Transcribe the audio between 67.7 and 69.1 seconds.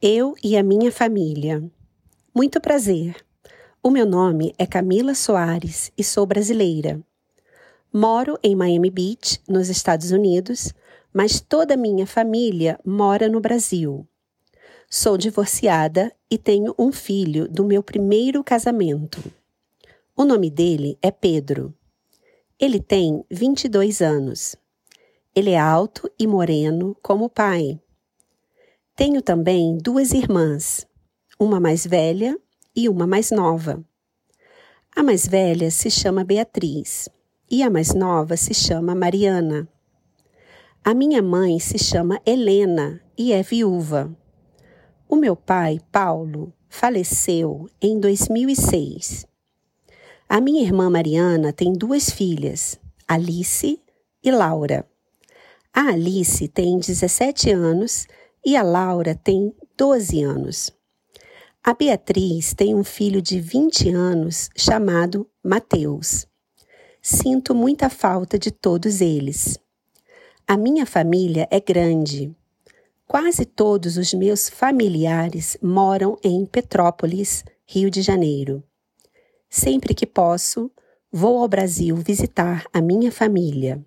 falta de todos